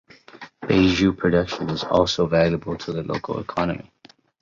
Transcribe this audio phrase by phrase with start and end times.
[0.63, 3.91] Baijiu production is also valuable to the local economy.